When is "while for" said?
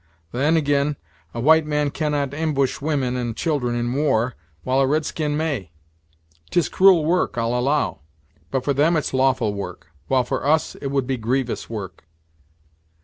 10.07-10.43